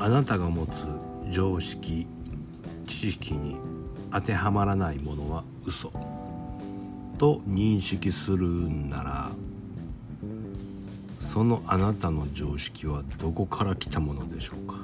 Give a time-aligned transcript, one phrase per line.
[0.00, 0.86] あなたが持つ
[1.28, 2.06] 常識
[2.86, 3.56] 知識に
[4.12, 5.90] 当てはまらないものは嘘。
[7.18, 9.32] と認識するんなら
[11.18, 14.78] そのあなたの常識はどこから来たものでしょうか？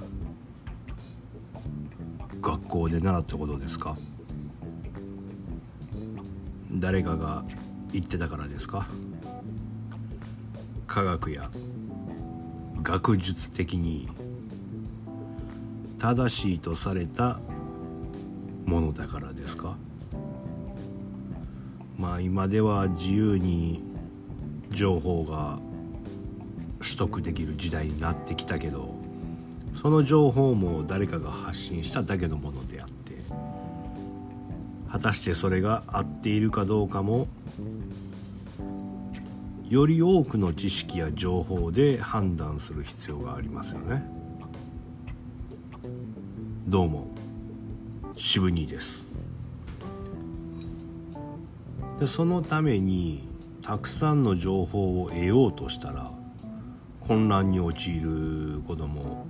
[2.42, 3.96] 学校で習ったことですか？
[6.73, 7.45] 誰かが
[7.92, 8.88] 言ってたからですか？
[10.88, 11.51] 科学や
[12.83, 14.09] 学術的に
[16.04, 17.40] 正しいとされた
[18.66, 19.78] ものだからですか？
[21.96, 23.82] まあ今では自由に
[24.70, 25.58] 情報が
[26.78, 28.94] 取得できる時代になってきたけど
[29.72, 33.14] その情報も誰かが発信しただけのものであって
[34.91, 37.28] 果たしてそれが合っているかどうかも
[39.66, 44.22] より多くの知識や情報で判断する必要がありますよね。
[46.67, 47.09] どうも
[48.17, 49.07] 渋兄です。
[52.01, 53.29] でそのために
[53.61, 56.11] たくさんの情報を得ようとしたら
[57.01, 59.27] 混乱に陥ることも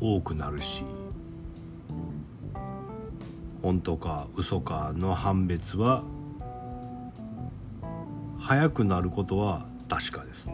[0.00, 0.84] 多くなるし
[3.62, 6.04] 本当か嘘かの判別は
[8.38, 10.52] 早くなることは確かです。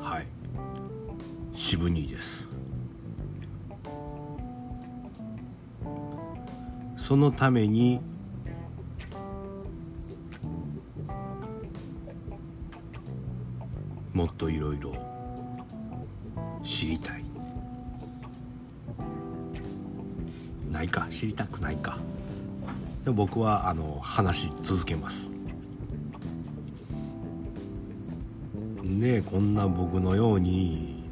[0.00, 0.26] はい。
[1.52, 2.59] 渋兄です。
[7.10, 8.00] そのために
[14.12, 14.94] もっといろいろ
[16.62, 17.24] 知りたい。
[20.70, 21.08] ないか。
[21.10, 21.98] 知りたくないか。
[23.04, 25.32] で僕はあの話し続けます。
[28.84, 31.02] ねこんな僕のように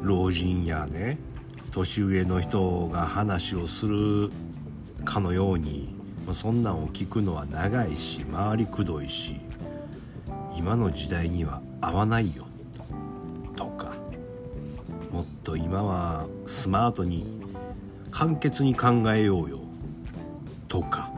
[0.00, 1.18] 老人やね
[1.70, 4.30] 年上の人が話をする
[5.04, 5.94] かのように
[6.32, 9.40] そんなんを聞くのは長いし回りくどいし
[10.56, 12.46] 今の時代には合わないよ
[13.54, 13.92] とか
[15.10, 17.26] もっと今はスマートに
[18.10, 19.60] 簡潔に考えようよ
[20.68, 21.12] とか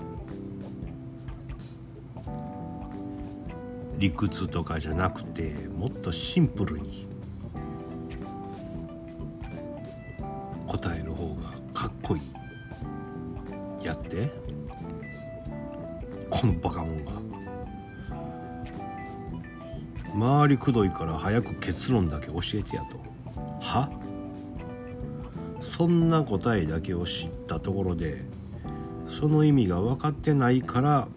[3.99, 7.07] 理屈とかじゃなくてもっとシンプルに
[20.57, 22.99] りくどいから早く結論だけ教えてやと。
[23.61, 23.91] は？
[25.61, 28.23] そんな答えだけを知ったところで
[29.07, 31.09] その意味が分かってないから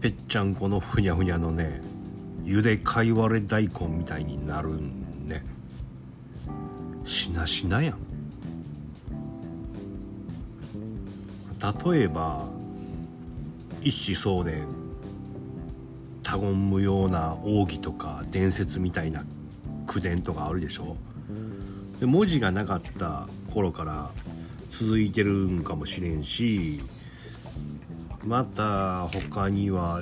[0.00, 1.80] ぺっちゃんこのふにゃふにゃのね
[2.44, 5.44] ゆでかいわれ大根みたいになるんね。
[7.04, 7.98] しなしなやん。
[11.84, 12.44] 例えば
[13.80, 14.81] 一子相伝。
[16.32, 19.22] 他言無用な奥義とか伝説みたいな
[19.86, 20.96] 口伝とかあるでしょ
[22.00, 24.10] で文字がなかった頃から
[24.70, 26.80] 続いてるんかもしれんし
[28.24, 30.00] また他には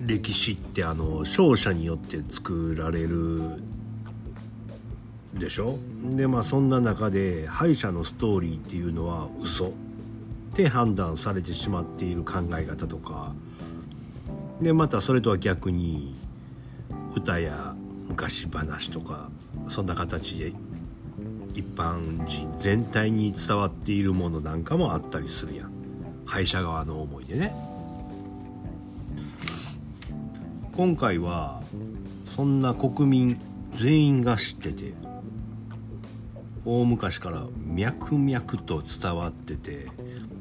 [0.00, 3.62] 歴史ってあの勝者によって作られる
[5.34, 9.72] でしょでまあそんな中で敗者のストーリーっていうのは嘘っ
[10.54, 13.34] て判断されてしまっている考え方とか
[14.60, 16.14] でまたそれとは逆に
[17.14, 17.74] 歌や
[18.08, 19.30] 昔話とか
[19.68, 20.52] そんな形で
[21.54, 25.72] 一般人全体に伝わっているものなんかもあったりするやん。
[26.26, 27.52] 敗者側の思いでね。
[30.72, 31.62] 今回は
[32.24, 33.40] そんな国民
[33.70, 34.92] 全員が知ってて
[36.66, 39.86] 大昔から脈々と伝わってて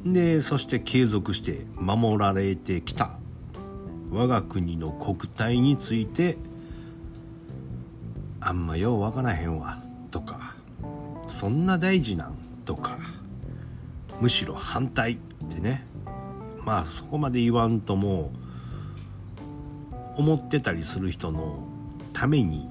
[0.06, 3.18] でそして継続して守られてきた
[4.12, 6.38] 我が国の国体について
[8.40, 9.82] あんまようわからへんわ
[10.12, 10.56] とか
[11.28, 12.36] そんな大事なん
[12.66, 12.98] とか
[14.22, 15.18] むしろ反対っ
[15.50, 15.86] てね
[16.64, 18.32] まあそこまで言わんとも
[20.16, 21.68] 思ってたりする人の
[22.14, 22.70] ために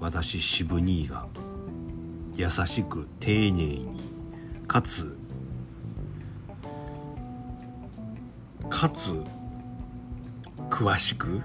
[0.00, 1.26] 私渋兄が
[2.34, 3.88] 優しく丁寧に
[4.66, 5.16] かつ
[8.68, 9.22] かつ
[10.76, 11.40] 詳しく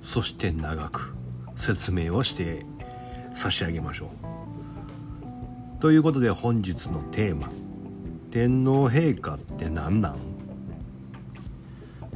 [0.00, 1.12] そして長く
[1.54, 2.64] 説明をして
[3.34, 5.80] 差し上げましょう。
[5.82, 7.52] ということで本日のテーマ
[8.32, 10.16] 「天皇陛下って何なん?」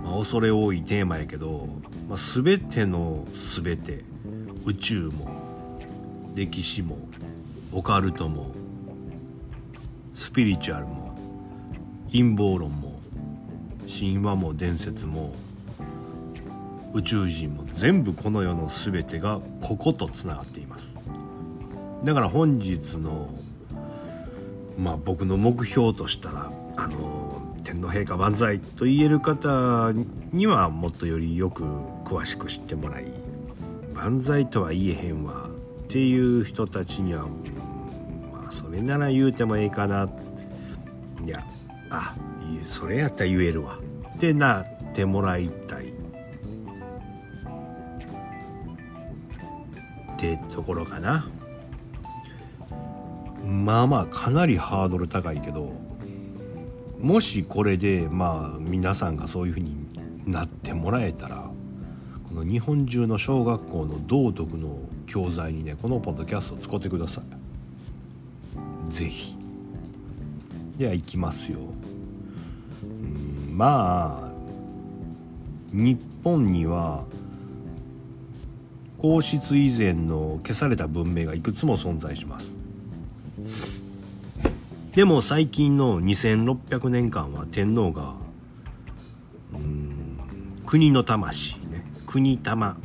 [0.02, 1.68] まあ、恐れ多いテーマやけど、
[2.08, 4.02] まあ、全ての全て
[4.64, 5.76] 宇宙も
[6.34, 6.96] 歴史も
[7.70, 8.50] オカルトも
[10.14, 11.14] スピリチュアルも
[12.10, 12.87] 陰謀論も
[13.88, 15.32] 神話も伝説も
[16.92, 20.96] 宇宙人も全部この世の全てがこことつながっています。
[22.04, 23.30] だから本日の
[24.78, 29.92] まあ僕の目標としたらあの天皇陛下万歳と言える方
[30.32, 31.64] にはもっとよりよく
[32.04, 33.06] 詳しく知ってもらい
[33.94, 37.26] 万歳とは言えへんわっていう人たちには
[38.32, 40.08] まあそれなら言うてもええかな。
[41.24, 41.44] いや
[41.90, 42.14] あ
[42.62, 43.78] それやったら言えるわ。
[44.14, 45.88] ってなってもらいたい。
[45.88, 45.90] っ
[50.16, 51.28] てところかな。
[53.44, 55.72] まあまあかなりハードル高いけど
[57.00, 59.86] もしこれでまあ皆さんがそういうふうに
[60.26, 61.50] なってもらえたら
[62.28, 67.24] この日本中の小学校の道徳の教材にねこのポッドキャストを使ってください。
[68.90, 69.36] 是非
[70.76, 71.58] では行きますよ。
[73.58, 74.30] まあ
[75.72, 77.02] 日本には
[78.98, 82.56] 皇室以前の消された文明がいくつも存在します。
[84.94, 88.14] でも最近の2600年間は天皇が
[89.52, 90.16] うん
[90.64, 92.76] 国の魂ね国玉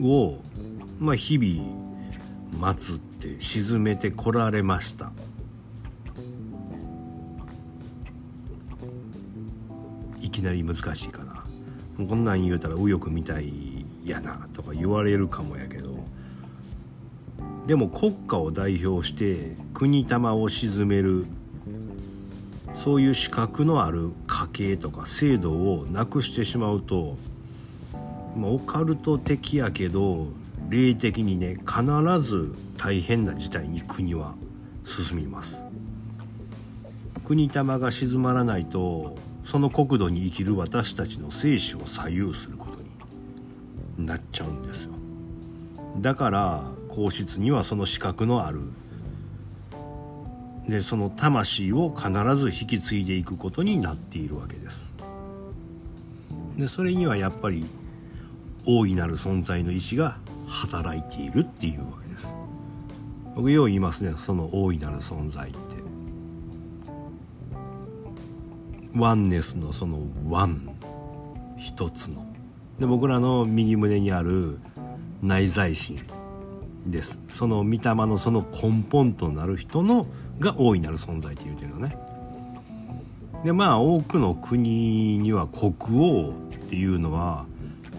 [0.00, 0.36] を、
[1.00, 5.12] まあ、日々祀って沈めてこられました。
[10.42, 11.44] きなり難しいかな。
[12.04, 16.02] こんなん言うたら右翼みたいやなとか言われるかもやけど。
[17.68, 21.26] でも国家を代表して国玉を鎮める
[22.74, 27.16] そういう資格のある家系とか制度をなくしてしまうと、
[28.36, 30.26] まあ、オカルト的やけど
[30.68, 34.34] 霊的にね必ず大変な事態に国は
[34.82, 35.62] 進みます。
[37.24, 42.82] 国玉が静まらないとその国土に生きる私たちの生死を左右すること
[44.00, 44.92] になっちゃうんですよ。
[45.98, 48.60] だから皇室にはその資格のある。
[50.68, 54.94] でその魂を必ず引き継いでいくことになっているわけです。
[56.56, 57.66] でそれにはやっぱり
[58.64, 62.36] 大いなる存在の意志が働いているっていうわけです。
[63.34, 65.71] 僕よう言いますねその大いなる存在って。
[68.94, 70.68] ワンネスのそのワン
[71.56, 72.26] 一つの。
[72.78, 74.58] で僕らの右胸にある
[75.22, 76.00] 内在心
[76.86, 77.18] です。
[77.28, 80.06] その御霊のその根本となる人の
[80.40, 81.96] が大いなる存在って言うてるのね。
[83.44, 86.32] でまあ多くの国には国王っ
[86.68, 87.46] ていうのは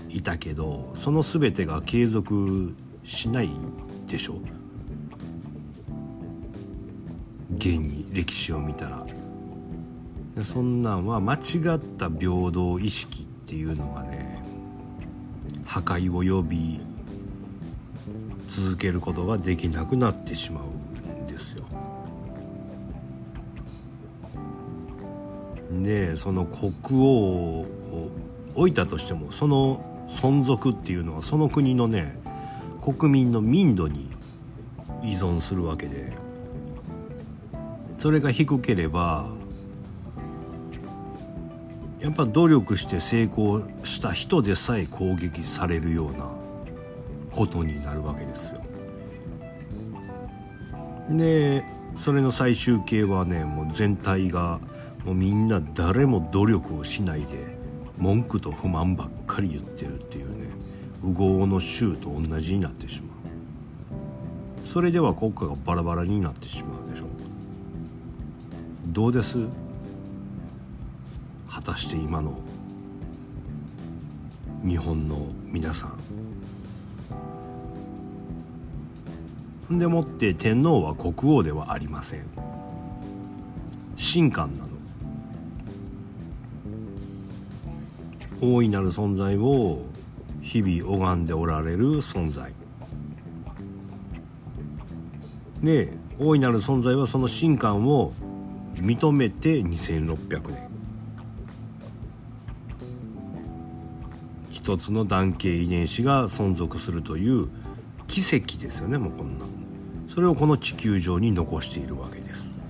[0.10, 3.50] いたけどその全てが継続しない
[4.07, 4.39] でしょ。
[7.56, 9.02] 現に歴史を見たら。
[10.41, 11.38] そんなんは間違
[11.75, 14.44] った平等意識っていうのがね
[15.65, 16.80] 破壊を呼び
[18.47, 20.63] 続けることができなくなってしまう
[21.24, 21.65] んですよ。
[25.81, 27.67] でその国王を
[28.55, 32.15] 置いたとしてもその存続っていうのはその国のね
[32.81, 34.10] 国民の民度に
[35.01, 36.13] 依存するわけで
[37.98, 39.25] それが低ければ
[42.03, 46.29] やっぱ努力して成功した人でさえ攻撃されるような
[47.31, 48.62] ことになるわけですよ。
[51.10, 51.63] で
[51.95, 54.60] それの最終形はねもう全体が
[55.05, 57.55] もうみんな誰も努力をしないで
[57.98, 60.50] 文句と不満ばっかり言ってるっていうね
[61.01, 64.67] 右往の衆と同じになってしまう。
[64.67, 67.05] それでは国家がバラバラになってしまうでしょ
[68.88, 69.39] どうです？
[71.63, 72.38] たして今の
[74.65, 75.98] 日本の皆さん。
[79.77, 82.25] でもって天皇は国王ではありません。
[83.96, 84.74] 神官なの
[88.41, 89.79] 大いなる存在を
[90.41, 92.51] 日々拝んでおられる存在。
[95.62, 98.13] で大いなる存在はその神官を
[98.75, 100.73] 認めて2600年。
[104.63, 107.50] 一つの男系遺伝子が存続するという
[108.08, 109.43] 奇跡ですよねもうこんな。
[110.08, 112.63] それをこの地球上に残しているわけです。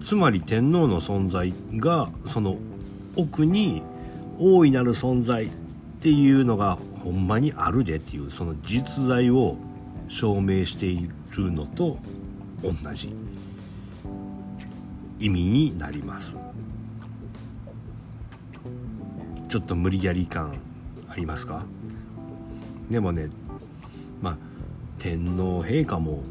[0.00, 2.58] つまり天皇の存在がその
[3.14, 3.82] 奥に
[4.40, 5.48] 大いなる存在っ
[6.00, 9.58] ていうのがほんまにあるでっていうその実在を
[10.08, 11.98] 証明しているのと
[12.64, 13.14] 同じ
[15.20, 16.36] 意味になります。
[19.52, 20.54] ちょっと無理やり感
[21.10, 21.66] ありますか？
[22.88, 23.26] でもね
[24.22, 24.38] まあ
[24.98, 26.22] 天皇陛下も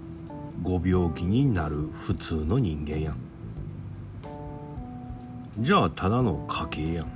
[0.63, 3.17] ご病気になる普通の人間やん。
[5.59, 7.07] じゃあただの家系やん。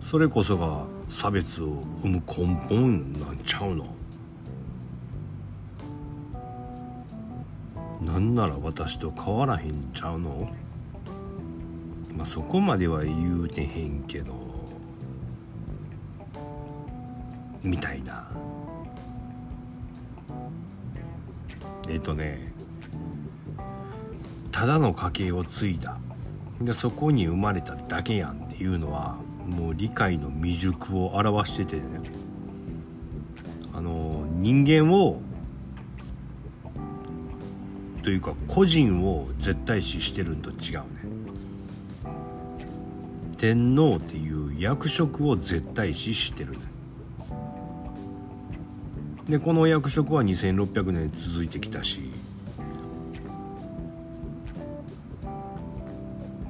[0.00, 3.86] それこそが差別を生む根本なんちゃうの？
[8.02, 10.48] なんなら私と変わらへんちゃうの？
[12.22, 14.32] まあそこまでは言うてへんけど
[17.64, 18.30] みたいな。
[21.88, 22.52] えっとね
[24.52, 25.98] ただの家系を継いだ。
[26.60, 31.82] でそこに生まれただけやんっていうのはもう理解の未熟を表しててね。
[33.74, 35.20] あの人間を
[38.04, 41.01] というか個人を絶対視してるんと違うね。
[43.42, 46.58] 天皇っていう役職を絶対視してるね。
[49.28, 52.12] でこの役職は2600年続いてきたし。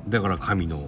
[0.07, 0.87] だから神の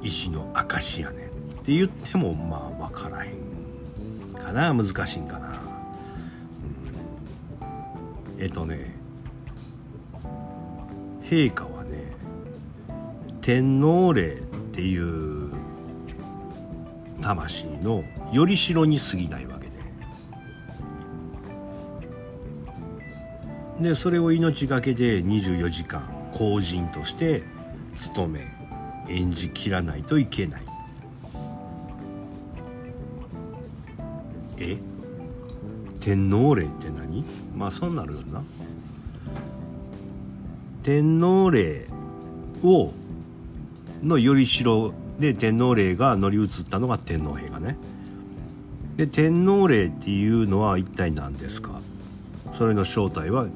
[0.00, 1.24] 意志の証やね。
[1.24, 1.30] んっ
[1.64, 4.72] て言ってもまあ分からへんかな。
[4.72, 5.60] 難しいんかな、
[8.36, 8.94] うん、えっとね
[11.24, 12.14] 陛下はね
[13.40, 14.45] 天皇霊
[14.76, 15.50] ていう
[17.22, 19.68] 魂のよりしろに過ぎないわけ
[23.80, 23.88] で。
[23.88, 26.02] でそれを命がけで24時間
[26.32, 27.42] 公人として
[27.96, 28.54] 務め
[29.08, 30.62] 演じきらないといけない。
[34.58, 34.76] え？
[36.00, 37.24] 天皇霊って何？
[37.56, 38.42] まあそうなるよな。
[40.82, 41.86] 天皇霊
[42.62, 42.92] を
[44.02, 47.76] のよりしろで天皇霊が乗り移ったのが天皇陛下ね。
[48.96, 51.80] で天皇霊っていうのは一体何ですか？
[52.52, 53.46] それの正体は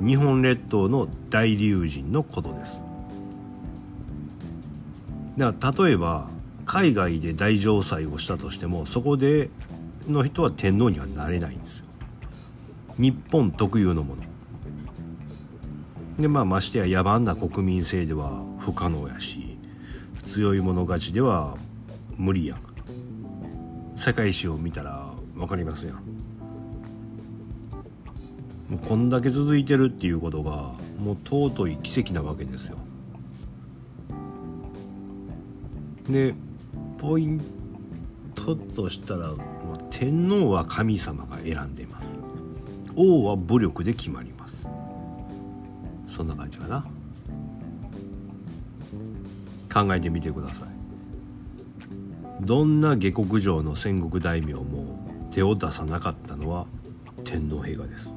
[0.00, 2.82] 日本列島の大龍神のことです。
[5.36, 6.28] だから例えば
[6.64, 9.50] 海外で大城祭をしたとしてもそこで
[10.08, 11.86] の人は天皇にはなれないんですよ。
[12.96, 14.22] 日本特有のもの。
[16.18, 19.56] でまあましてや野蛮な国民性では不可能やし
[20.24, 21.56] 強い者勝ちでは
[22.18, 22.58] 無理やん。
[23.96, 25.96] 世界史を見たら分かりますやん。
[25.96, 26.02] も
[28.72, 32.76] うこんだけ続いてるっていうことがもう尊い奇跡なわけですよ。
[36.10, 36.34] で
[36.98, 37.40] ポイン
[38.34, 39.32] トとしたら、
[39.88, 42.18] 天皇は神様が選んでいます。
[42.96, 44.68] 王は武力で決まります。
[46.06, 46.84] そんな感じかな。
[49.84, 50.68] 考えてみてください。
[52.44, 54.98] どんな下克上の戦国大名も
[55.30, 56.66] 手を出さなかったのは
[57.24, 58.16] 天皇陛下です。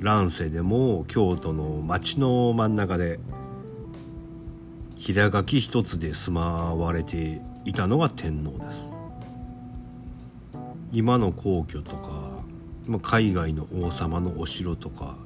[0.00, 3.20] 乱世でも京都の町の真ん中で
[4.96, 8.90] 平書き一つで住まわれていたのが天皇です。
[10.92, 12.44] 今の皇居とか
[13.02, 15.16] 海外の王様のお城とか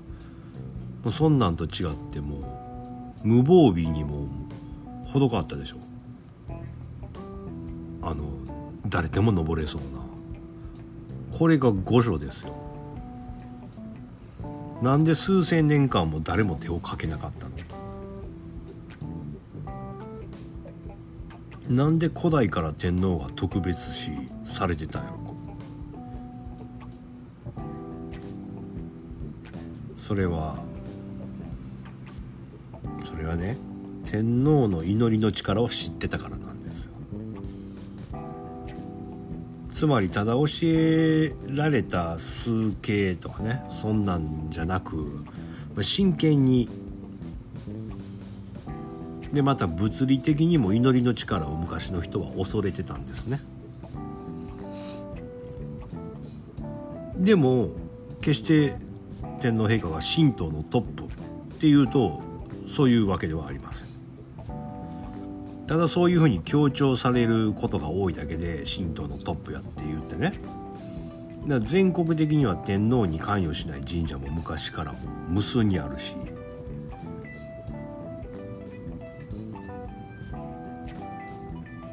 [1.11, 4.29] そんなんと違っても無防備にも
[5.13, 5.79] 程があったでしょ。
[8.03, 8.25] あの
[8.87, 11.37] 誰でも登れそうな。
[11.37, 12.55] これが御所ですよ。
[14.83, 17.57] なんで数千年間も誰も手をかけなかったの。
[21.69, 24.13] なんで古代から天皇が特別視
[24.45, 25.19] されてたんやろ。
[29.99, 30.57] それは
[33.03, 33.59] それはね
[34.11, 36.93] 天皇の祈りの力を知ってたからなんですよ。
[39.69, 45.25] つまりただ教えられた数形とかねそんなんじゃなく
[45.83, 46.71] 真剣に。
[49.31, 53.43] でまた物理的にも祈りの力を昔の人は恐れてたんですね。
[57.15, 57.69] でも
[58.23, 58.75] 決して
[59.39, 61.07] 天皇陛下が神道のトップっ
[61.59, 62.23] ていうと
[62.67, 63.98] そういうわけではありません。
[65.69, 70.41] ただそういうふうに強調されることが多いだけで神道のトップやって言ってね。
[71.47, 74.99] だ全国的には天皇に関与しない神社も昔からも
[75.29, 76.17] 無数にあるし。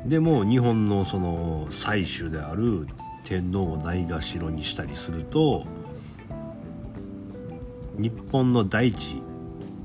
[0.05, 2.87] でも日本のその祭主である
[3.25, 5.65] 天皇をないがしろにしたりすると
[7.97, 9.21] 日本の大地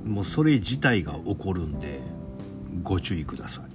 [0.05, 2.01] もうそれ自体が起こるんで
[2.83, 3.70] ご注意ください。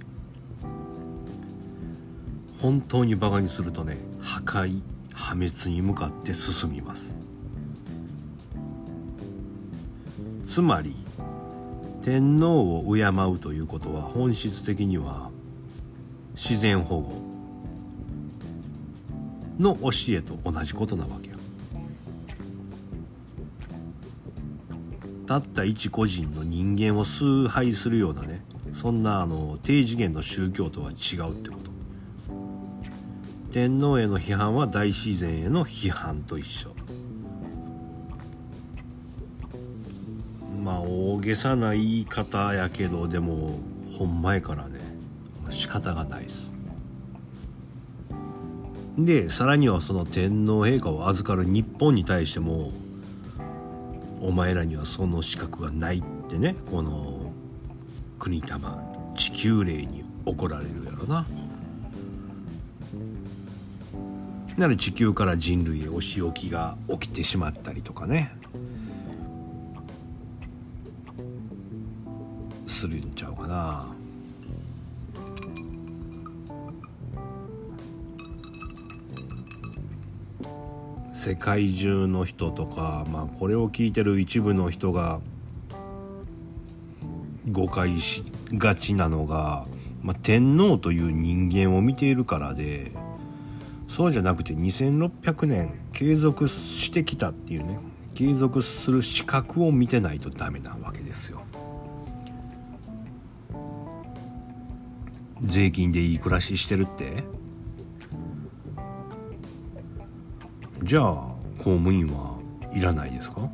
[2.66, 4.82] 本当にバカにするとね破壊
[5.14, 7.16] 破滅に向かって進みます。
[10.44, 10.96] つまり
[12.02, 15.30] 天皇を敬うということは本質的には
[16.34, 17.12] 自然保護
[19.60, 21.36] の教えと同じことなわけや
[25.28, 31.75] たった一個人の人間を崇拝するようなねそんなあの低次元の宗教とは違うってこと。
[33.56, 36.74] 天皇への批判は大自然への批判と一緒。
[40.62, 43.58] まあ大げさな言い方やけどでも
[43.96, 44.78] ほんまやからね。
[45.48, 46.52] 仕方がないです。
[48.98, 52.72] でさらにはその天皇陛下を預かる日本に対しても
[54.20, 57.32] お前らにはその資格がないってねこの
[58.18, 61.24] 国玉地球霊に怒られるやろな。
[64.56, 68.32] なら地球から人類へお仕置きが起きてしまったりとかね
[72.66, 73.86] するんちゃうかな。
[81.12, 85.20] 世界中の人とか、まあ、これを聞いてる一部の人が
[87.50, 88.22] 誤解し
[88.52, 89.66] がちなのが、
[90.02, 92.92] まあ、天皇という人間を見ているからで
[93.96, 97.78] そうじゃなくて2600年継続してきたっていうね
[98.12, 101.40] 継続する資格を見てないとダメなわけですよ。
[105.40, 107.24] 税金でいい暮らししてるって？
[110.82, 111.14] じゃあ
[111.56, 112.38] 公務員は
[112.74, 113.48] いらないですか？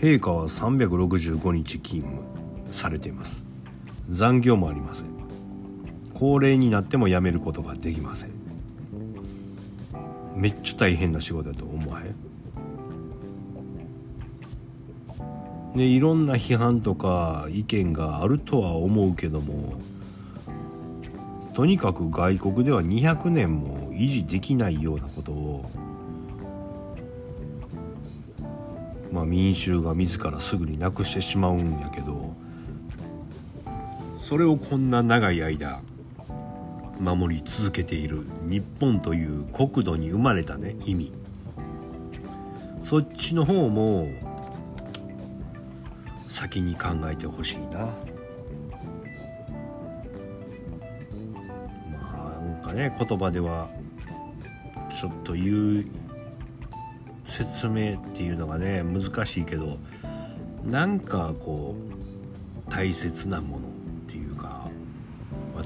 [0.00, 2.22] 陛下は365日勤務
[2.72, 3.46] されています。
[4.08, 5.15] 残業もありません。
[6.18, 8.30] 高齢になっても辞めることができません。
[10.34, 12.04] めっちゃ大変な仕事だと思わへ
[15.74, 15.76] ん？
[15.76, 19.74] でいろんな批判とか意見があるとは思うけども
[21.52, 25.70] とにかく外国では200年も維持できないようなことを
[29.12, 32.34] まあ民衆が自らすぐになくしてしまうんやけど
[34.18, 35.80] それをこんな長い間
[36.98, 41.12] 守り続けている日本という国土に生まれたね意味
[42.82, 44.08] そっちの方も
[46.26, 47.88] 先に考えてほしいな。
[52.76, 53.68] ね言葉では
[54.90, 55.86] ちょっと言う
[57.24, 59.78] 説明っていうのがね難しいけど
[60.64, 63.65] なんかこう大切なもの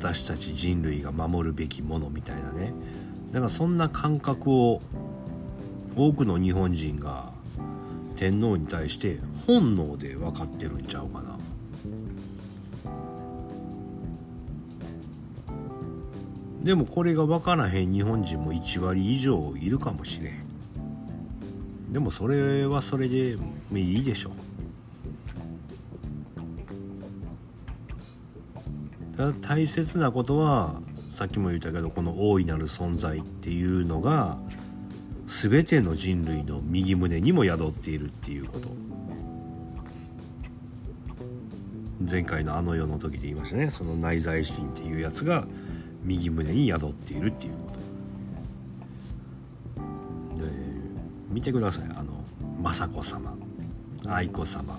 [0.01, 2.73] 私たち人類が守るべきものみたいなね。
[3.33, 4.81] だからそんな感覚を
[5.95, 7.31] 多くの日本人が
[8.17, 11.39] 天皇に対して本能で分かってるんちゃうかな。
[16.63, 21.93] でもこれが分からへん日本人も1割以上いるかもしれん。
[21.93, 23.37] でもそれはそれで
[23.75, 24.50] いいでしょた
[29.29, 30.81] 大切なことは
[31.11, 34.39] さっきも言ったけどこの大いなる存在っていうのが
[35.27, 38.69] 全ての人類の右胸にも宿っているっていうこと。
[42.01, 43.69] 前回のあの世の時で言いましたね。
[43.69, 45.47] その内在心っていうやつが
[46.03, 47.71] 右胸に宿っているっていうこ
[50.37, 50.43] と。
[50.43, 50.51] で
[51.29, 51.85] 見てください。
[51.95, 52.25] あの
[52.63, 53.37] 雅子さま
[54.07, 54.79] 愛子さま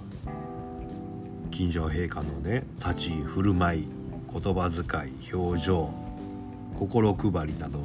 [1.51, 4.00] 金城陛下のね立ち居振る舞い。
[4.31, 5.89] 言葉遣い表情
[6.77, 7.79] 心配りなど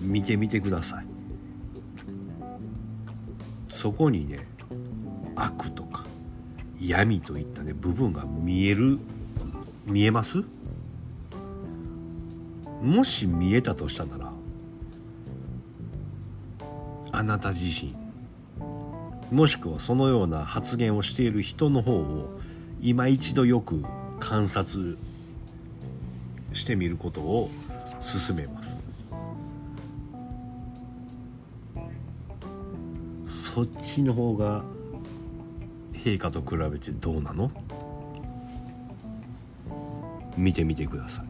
[0.00, 1.06] 見てみてください。
[3.68, 4.46] そこにね
[5.34, 6.04] 悪とか
[6.80, 8.98] 闇といったね部分が見える
[9.86, 10.44] 見えます？
[12.82, 14.32] もし見えたとしたなら
[17.12, 17.94] あなた自身
[19.30, 22.40] もしくはそのような発言をしている人の方を
[22.82, 23.84] 今一度よく
[24.18, 24.96] 観察
[26.52, 27.50] してみることを
[28.26, 28.78] 勧めます。
[33.26, 34.64] そっちの方が
[35.92, 37.50] 陛下と比べてどうなの？
[40.36, 41.26] 見てみてください。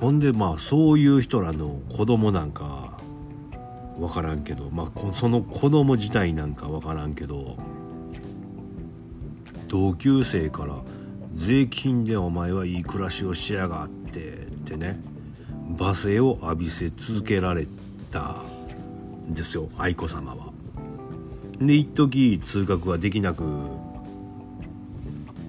[0.00, 2.83] ほんでまあそういう人らの子供なんか
[3.98, 7.56] 分からんけどまあその子供自体なんか分からんけど
[9.68, 10.76] 同級生から
[11.32, 15.00] 税金でお前はいい暮らしをしやがってってね
[15.76, 17.66] 罵声を浴びせ続けられ
[18.10, 18.36] た
[19.28, 20.52] んですよ愛子さまは。
[21.58, 23.44] で一時通学ができなく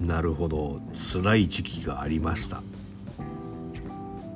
[0.02, 2.62] なるほど辛い時期がありました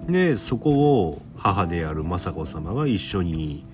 [0.08, 3.66] でそこを母である雅子さまが一緒に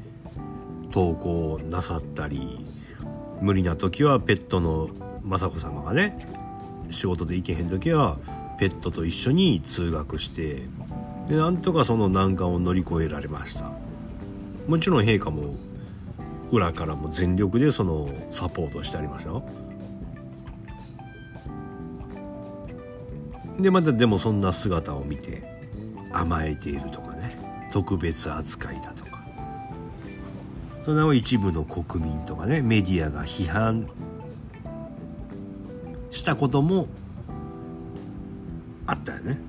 [0.96, 2.66] 登校なさったり
[3.42, 4.90] 無理な時はペットの
[5.28, 6.26] 雅子さまがね
[6.90, 8.18] 仕事で行けへん時は
[8.58, 10.62] ペットと一緒に通学して
[11.28, 13.72] でなんとかその難関を乗り越えられました。
[14.68, 15.56] もちろん陛下も
[16.50, 19.44] 裏からも全力でそのサポートしてありましたよ。
[23.60, 25.44] でまたでもそんな姿を見て
[26.14, 27.38] 甘えているとかね
[27.72, 29.05] 特別扱いだとか。
[30.86, 33.90] それを一部の国民とかねメディアが批判
[36.12, 36.88] したことも
[38.86, 39.40] あったよね。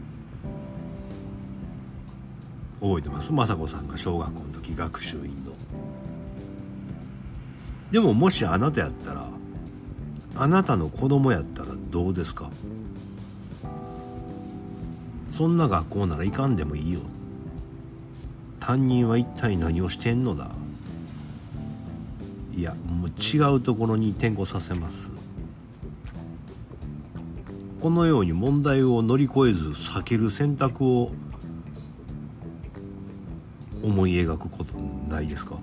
[2.81, 3.35] 覚えてます？
[3.35, 5.53] 雅子さんが小学校の時学習院の。
[7.91, 9.29] でももしあなたやったら
[10.37, 12.49] あなたの子供やったらどうですか？
[15.29, 17.01] そんな学校なら行かんでもいいよ。
[18.59, 20.49] 担任は一体何をしてんのだ？
[22.57, 25.13] いやもう違うところに転校させます。
[27.81, 31.13] このように問題を乗り越えず避ける選択を
[33.83, 34.75] 思い描くこと
[35.09, 35.59] ないですか？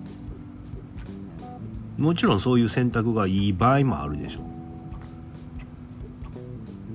[1.97, 4.41] もちろんそういう選択がいい場合もあるでしょ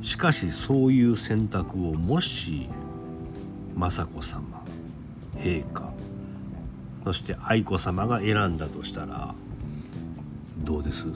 [0.00, 0.04] う。
[0.04, 2.68] しかしそういう選択をもし
[3.76, 4.62] 雅子さま
[5.36, 5.92] 陛下
[7.04, 9.34] そして愛子さまが選んだとしたら
[10.64, 11.06] どうです？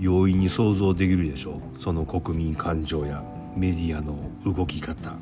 [0.00, 1.78] 容易に想像できるでしょう。
[1.80, 3.22] その国民感情や
[3.56, 5.14] メディアの動き方。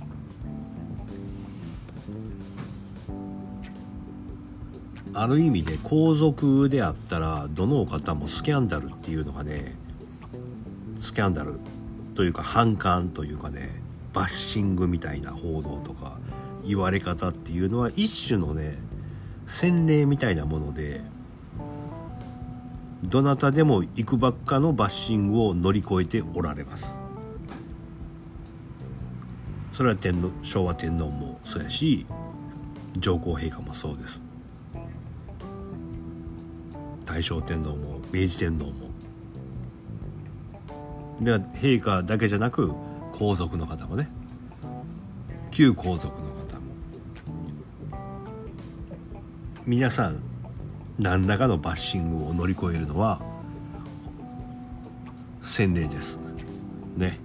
[5.15, 9.75] ある意味で皇族であったらどの方もスキャンダルっていうのがね
[10.99, 11.59] スキャンダル
[12.15, 13.81] というか反感というかね
[14.13, 16.19] バッシングみたいな報道とか
[16.67, 18.77] 言われ方っていうのは一種のね
[19.47, 21.01] 洗礼みたいなもので
[23.09, 26.99] どなたでも行くばっかのバッシングを乗り越えておられます。
[29.73, 32.07] それは天皇昭和天皇もそうやし
[32.99, 34.23] 上皇陛下もそうです。
[37.05, 38.73] 大正天皇も明治天皇も。
[41.21, 42.73] では陛下だけじゃなく
[43.13, 44.09] 皇族の方もね。
[45.53, 46.36] 旧皇族の
[49.67, 50.23] 皆さん
[50.97, 53.21] 何らかのバッシングを乗り越えるのは
[55.43, 56.21] 洗礼です。
[56.97, 57.19] ね、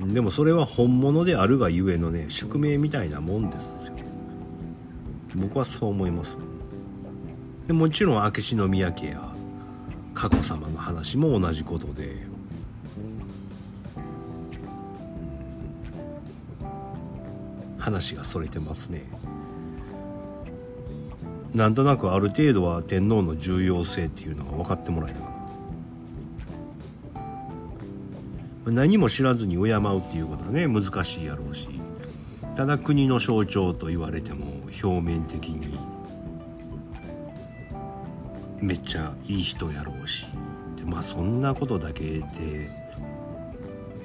[0.00, 3.94] うん、でもそれは本物であるがゆえのね宿命みたいなもんですよ。
[5.34, 6.38] 僕はそう思います。
[7.66, 9.34] でもちろん明智宮家や
[10.14, 12.29] 佳子さまの話も同じことで。
[17.80, 19.02] 話がそれてますね。
[21.54, 25.30] なんとなくある程度は天皇の重要性っていうのが分かってもらえたか
[28.66, 28.72] な。
[28.72, 31.68] 何も知らずに敬うっていうことはね難しいやろうし。
[32.56, 34.46] ただ国の象徴と言われても
[34.82, 35.78] 表面的に
[38.60, 40.26] めっちゃいい人やろうし。
[40.76, 42.70] でまあそんなことだけで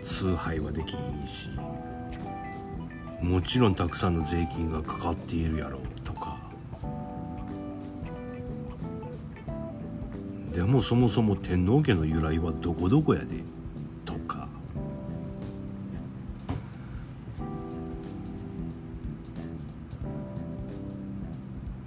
[0.01, 1.49] 崇拝はできんし。
[3.21, 6.37] もちろんたくさんの税金がかかっているやろうとか。
[10.53, 13.43] でもそもそも天皇家の由来はどこどこやで
[14.05, 14.47] とか。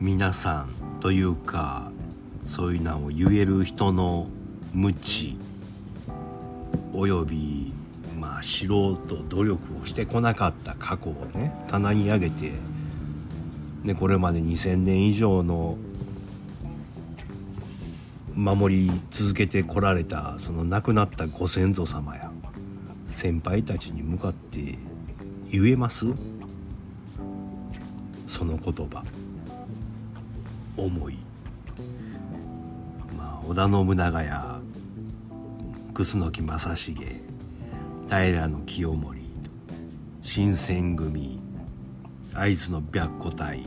[0.01, 0.69] 皆さん
[1.01, 1.91] というか
[2.45, 4.29] そういうのを言える人の
[4.73, 5.37] 無知
[6.93, 7.68] および
[8.39, 8.97] まあ素人
[9.29, 12.53] 努力をしてこなかった過去をね棚に上げて
[13.85, 15.77] でこれまで2,000年以上の
[18.37, 22.31] 守り続けてこられたその亡くなったご先祖様や
[23.07, 24.79] 先輩たちに向かって
[25.51, 26.07] 言えます？
[28.27, 29.03] その言葉。
[30.77, 31.19] 思い。
[33.17, 34.61] まあ織田信長や
[35.93, 37.28] 楠木正成。
[38.09, 39.21] 平清盛
[40.23, 41.41] 新選組
[42.33, 43.67] 会津の白虎隊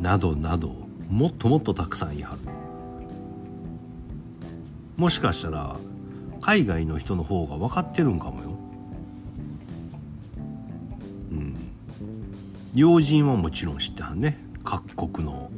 [0.00, 0.74] などなど
[1.08, 2.38] もっともっとたくさんいはる。
[4.96, 5.76] もしかしたら
[6.40, 8.50] 海外の人の方が分かってるんかもよ。
[11.30, 11.56] うん。
[12.74, 14.38] 要人はもちろん知ってはんね。
[14.64, 15.48] 各国の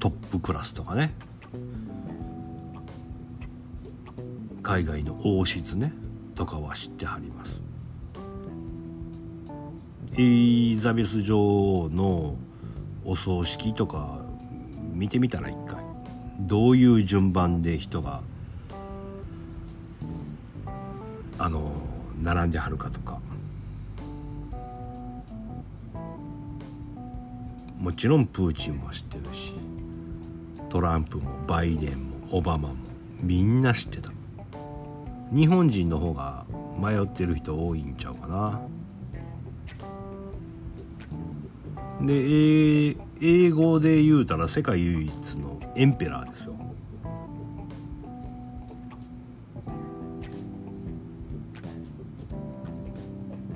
[0.00, 1.14] トップクラスとかね。
[4.64, 5.92] 海外の王室ね。
[6.38, 7.60] とかは知ってはります。
[10.12, 12.36] エリザベス女王の
[13.04, 14.20] お葬式とか
[14.92, 15.82] 見てみたら一回。
[16.38, 18.22] どういう順番で人が
[21.38, 21.72] あの
[22.22, 23.18] 並んではるかとか。
[27.80, 29.54] もちろんプーチンも知ってるし
[30.68, 32.74] トランプもバイデンもオバマも
[33.20, 34.17] みんな知ってた。
[35.32, 36.46] 日本人の方が
[36.78, 38.60] 迷ってる人多いんちゃうかな。
[42.00, 46.54] で英語で言うたら世界唯一のエンペラーですよ。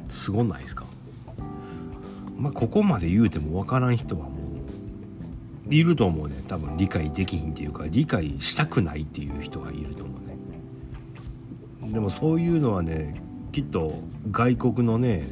[0.09, 0.85] すごないですか？
[2.37, 4.33] まあここまで言うても分からん人はも
[5.69, 10.32] ういると思うね多分理解できひんっていうか理解したくないっていう人がいると思うね
[11.93, 14.01] でもそういうのはねきっと
[14.31, 15.29] 外国のね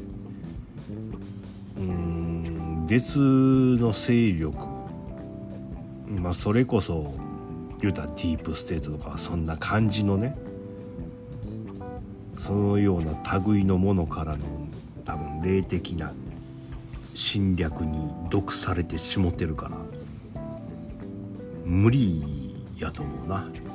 [1.78, 4.58] うん別の勢力
[6.06, 7.14] まあそれこそ
[7.80, 10.36] 言うたらディープステートとかそんな感じのね
[12.36, 13.14] そのような
[13.46, 14.44] 類のものからの
[15.06, 16.12] 多分霊的な
[17.14, 19.78] 侵略に毒されてしもてるから
[21.64, 23.69] 無理やと思うな。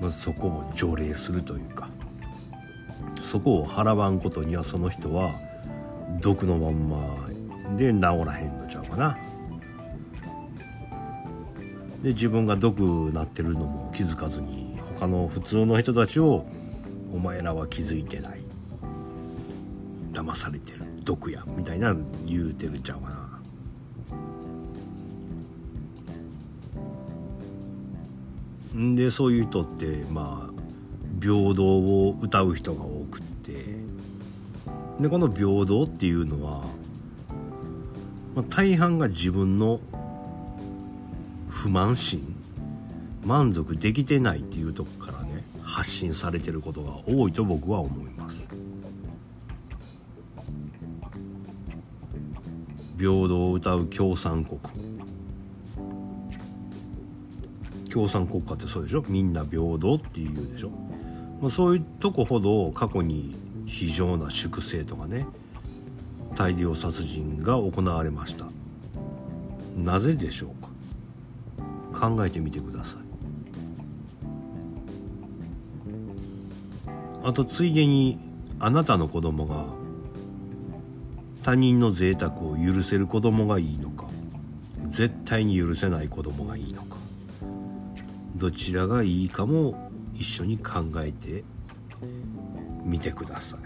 [0.00, 1.88] まずそこを条例するというか
[3.20, 5.34] そこを払わんことにはその人は
[6.20, 7.28] 毒のまんま
[7.76, 9.18] で治らへんのちゃうかな。
[12.02, 16.44] で自分が毒なってるのも気づかずに他の普通の人たちを
[17.12, 18.40] お前らは気づいてない。
[20.12, 20.84] 騙されてる。
[21.02, 21.42] 毒や。
[21.56, 23.23] みたいな言うてるんちゃうかな。
[28.74, 30.54] でそういう人ってまあ
[31.20, 33.52] 平等を歌う人が多くって
[35.00, 36.64] でこの平等っていうのは、
[38.34, 39.80] まあ、大半が自分の
[41.48, 42.34] 不満心
[43.24, 48.50] 満足できてないっていうとこからね発信されてることが多いと僕は思います。
[52.98, 54.60] 平等を歌う共産国。
[57.94, 59.04] 共産国家ってそうでしょ。
[59.06, 60.70] みんな平等っていうでしょ、
[61.40, 65.26] まあ、そういうとこほど過去に非常な粛清とかね
[66.34, 68.46] 大量殺人が行われました。
[69.76, 72.08] なぜでしょうか？
[72.08, 73.00] 考えてみてください。
[77.22, 78.18] あとついでに
[78.58, 79.66] あなたの子供が
[81.44, 84.06] 他人の贅沢を許せる子供がいいのか
[84.82, 86.96] 絶対に許せない子供がいいのか。
[88.44, 91.44] どちらがいいかも一緒に考えて
[92.84, 93.60] みてください。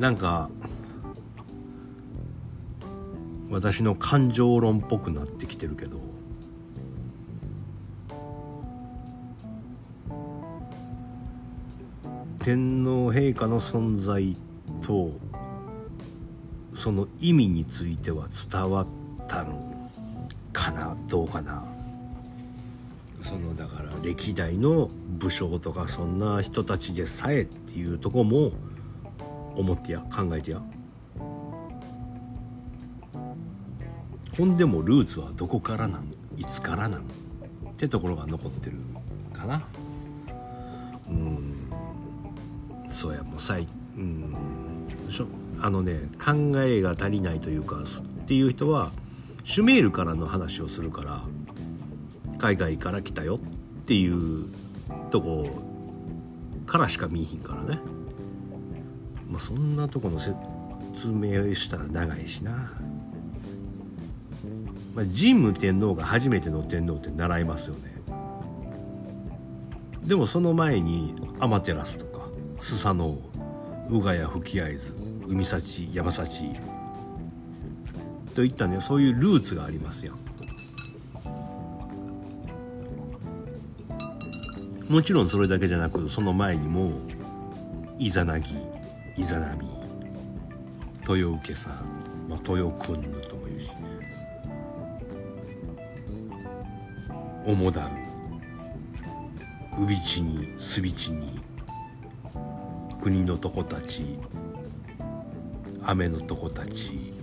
[0.00, 0.48] なんか
[3.50, 5.98] 私の感情論っぽくなってきてるけど
[12.38, 14.36] 天皇陛下の存在
[14.80, 15.10] と
[16.72, 18.86] その意味については伝わっ
[19.26, 19.90] たの
[20.52, 21.71] かなどうかな。
[23.22, 28.52] そのだから歴代の武将とかそんな人たちでさえっていうとこも
[29.54, 30.60] 思ってや考えてや。
[34.36, 36.14] ほんでもルーツはどこからなん？
[36.36, 37.00] いつからなん？
[37.00, 37.04] っ
[37.76, 38.78] てところが残ってる
[39.32, 39.62] かな。
[41.08, 41.68] うん。
[42.88, 44.34] そうやもう最うん。
[45.60, 48.90] あのね考えが足りないというかっていう人は
[49.44, 51.22] シュメールからの話をするから
[52.42, 54.48] 海外から来たよっていう
[55.12, 55.48] とこ
[56.66, 57.78] からしか見えひんからね。
[59.30, 60.34] まあそんなとこの説
[61.12, 62.72] 明したら長いしな、
[64.92, 67.92] まあ、神武天皇が初めての天皇って習いますよね。
[70.04, 72.26] でもその前に天照とか
[72.58, 73.22] スサノオ
[73.88, 74.96] 宇賀谷吹合図
[75.28, 76.44] 海幸山幸
[78.34, 80.14] といったねそういうルーツがありますよ
[84.92, 86.92] もちろんそれだけじゃなくその前にも
[87.98, 88.58] イザナギ
[89.16, 89.66] イザナミ
[91.08, 93.70] 豊受さん、まあ、豊くんぬとも言うし
[97.46, 97.94] おもだる
[99.82, 101.40] うびちにすびちに
[103.00, 104.18] 国のとこたち
[105.86, 107.14] 雨のとこたち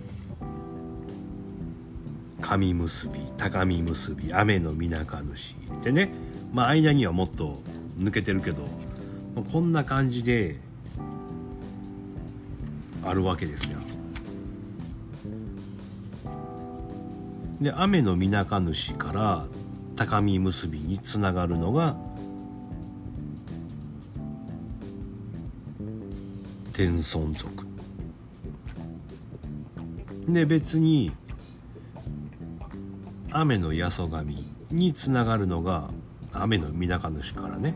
[2.40, 5.54] 神結び高見結び雨のみなか主
[5.84, 6.29] でね。
[6.52, 7.62] まあ間にはもっと
[7.98, 8.68] 抜けてるけど
[9.52, 10.56] こんな感じで
[13.04, 13.78] あるわけですよ。
[17.60, 19.44] で雨のみなか主から
[19.94, 21.96] 高見結びにつながるのが
[26.72, 27.66] 天孫族
[30.26, 31.12] で別に
[33.30, 35.90] 雨の八十神につながるのが
[36.32, 37.74] 雨のみなか主からね。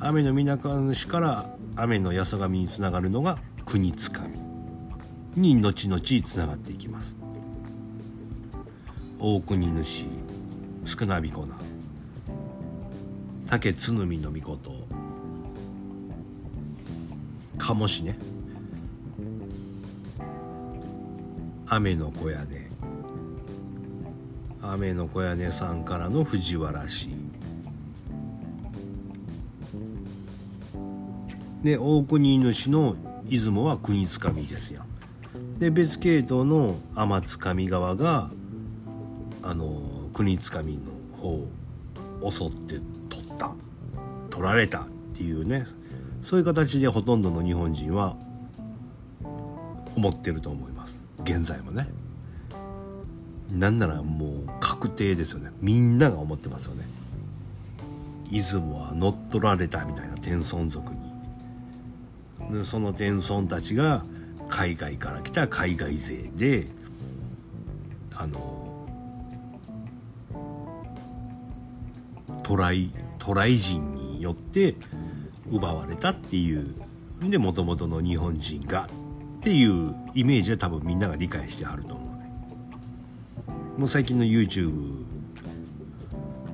[0.00, 4.38] 雨のみなか主から雨の八十神につながるのが国つかみ。
[5.40, 7.16] に後々つながっていきます。
[9.18, 10.06] 大国主
[10.84, 11.56] 少なびこな。
[13.46, 14.72] 竹津海の御事。
[17.58, 18.18] 鴨しね。
[21.66, 22.68] 雨の小屋で
[24.62, 27.13] 雨の小屋根さんからの藤原氏。
[31.64, 34.82] で大国主の出雲は国つかみですよ。
[35.58, 38.30] で別系統の天津上側が
[39.42, 41.48] あの国つかみの方
[42.20, 43.52] を襲って取った。
[44.28, 45.66] 取られたっていうね。
[46.22, 48.16] そういう形でほとんどの日本人は
[49.96, 51.02] 思ってると思います。
[51.22, 51.88] 現在もね。
[53.50, 55.50] なんならもう確定ですよね。
[55.60, 56.84] みんなが思ってますよね。
[58.30, 61.03] 出雲は乗っ取られたみたいな天孫族に。
[62.62, 64.04] その天孫たちが
[64.48, 66.66] 海外から来た海外勢で
[68.14, 68.86] あの
[72.42, 74.74] 渡来渡来人によって
[75.50, 76.74] 奪われたっていう。
[77.30, 78.88] でもともとの日本人が
[79.38, 82.30] っていうイメージは多分みんなが理解してはると思うね。
[83.78, 85.04] もう最近の YouTube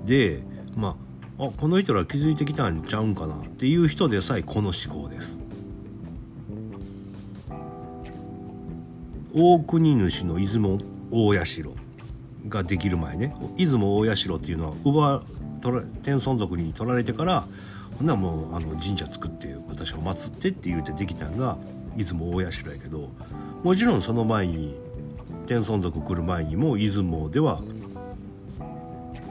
[0.05, 0.43] で
[0.77, 0.97] ま
[1.39, 5.40] ああこの人ら気づいてきたんちゃうんかなっていう人でさえこの思考です。
[9.33, 10.79] 大国主の出雲
[11.11, 11.63] 大社
[12.49, 13.35] ができる前ね。
[13.57, 15.23] 出雲大社っていうのは
[15.63, 17.45] 奪天孫族に取られてから
[17.99, 21.59] ほんならもうあの神社作って私を祀ってって言うてできたんが
[21.97, 23.11] 出雲大社やけど
[23.63, 24.75] もちろんその前に
[25.47, 27.61] 天孫族来る前にも出雲では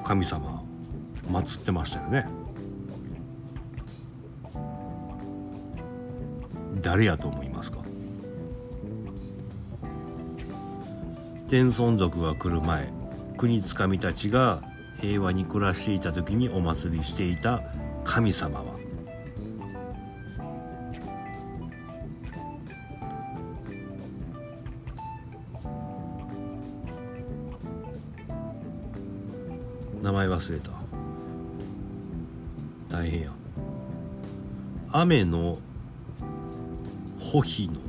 [0.04, 0.64] 神様
[1.32, 2.26] 祀ってましたよね。
[6.82, 7.79] 誰やと思いますか？
[11.50, 12.94] 天孫族が来る前
[13.36, 14.62] 国つかみたちが
[15.02, 17.64] 平和に暮らしていた時にお祭りしていた
[18.04, 18.78] 神様は。
[30.04, 30.72] 名前忘れた。
[32.90, 33.32] 大変や
[34.92, 35.58] 雨の
[37.20, 37.80] 穂日の。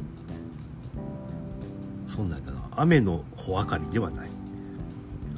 [2.07, 2.69] そんなんやったな。
[2.77, 4.29] 雨の穂明かりではない。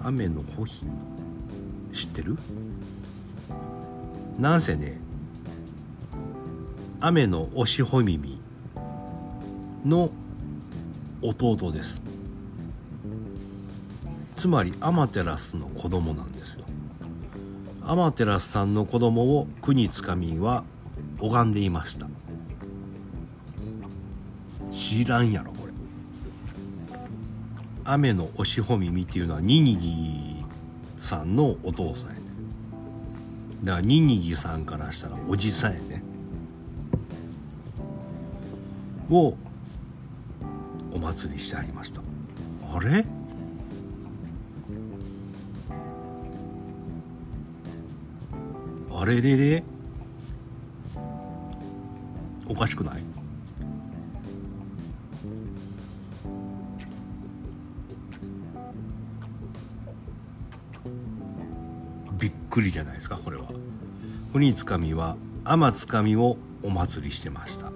[0.02, 0.92] 雨の穂日の。
[1.92, 2.38] 知ってる？
[4.38, 4.98] なんせね
[7.00, 8.40] 雨のおしほ耳
[9.84, 10.10] の
[11.20, 12.00] 弟です。
[14.36, 16.64] つまりアマテラスの子供なんですよ。
[17.84, 20.64] アマテラスさんの子供を国つかみは
[21.20, 22.06] 拝んでいました。
[24.70, 25.51] 知らんやろ。
[27.92, 30.42] 雨のおしほ耳っていうのはニニギ
[30.96, 32.20] さんのお父さんやね。
[33.64, 36.02] だからニニギさんからしたらおじさんやね。
[39.10, 39.36] を
[40.94, 42.00] お祭りしてありました。
[42.74, 43.04] あれ？
[48.90, 49.62] あれれれ？
[52.48, 53.02] おかしくない？
[62.22, 63.48] びっくりじゃないですかこれは。
[64.32, 67.72] ウつかみは天つかみをお祭りしてました。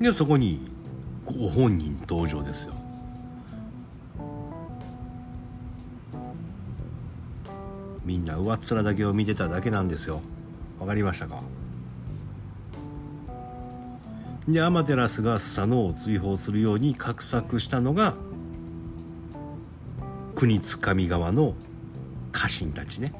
[0.00, 0.60] でそこに
[1.24, 2.74] ご本人登場ですよ。
[8.04, 10.20] みんな上っ面だけを見てただけなんですよ。
[10.78, 11.42] わかりましたか？
[14.46, 18.14] でアマテラスがスサノオを追放するように画策したのが
[20.36, 21.54] 国津上側の
[22.30, 23.12] 家臣たちね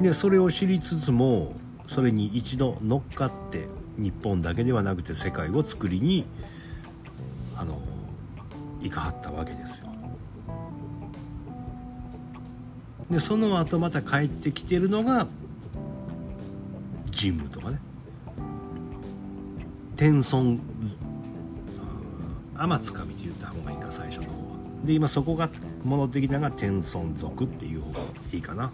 [0.00, 1.54] でそれを知りつつも
[1.86, 6.24] それに一度乗っかって日本だけではなくて世界を作りに
[7.56, 7.80] あの
[8.80, 9.88] いかはったわけですよ。
[13.10, 15.28] でその後また帰ってきてるのが
[17.12, 17.78] 神武とかね
[19.96, 20.58] 天孫
[22.56, 24.53] 天津神って言った方がいいか最初の方は。
[24.84, 25.48] で今そこが
[25.82, 28.00] 物的なのが天孫族っていう方が
[28.32, 28.70] いいかな。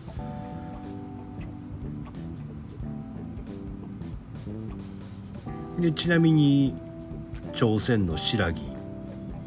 [5.81, 6.75] でちなみに
[7.53, 8.53] 朝鮮の新羅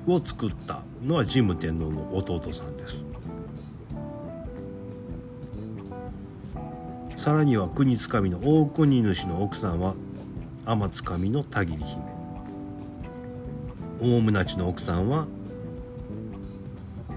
[0.08, 3.06] を作ったのは神武天皇の弟さんです
[7.18, 9.94] さらには国津神の大国主の奥さんは
[10.66, 12.02] 天津神の田切姫
[14.02, 15.28] 大宗地の奥さんは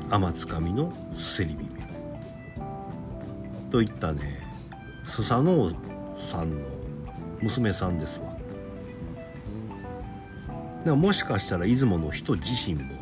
[0.08, 1.66] 天津神のせり姫
[3.70, 4.40] といったね
[5.04, 5.70] スサノオ
[6.16, 6.58] さんの
[7.42, 8.34] 娘さんですわ。
[10.84, 12.94] だもしかしたら出雲の人自身も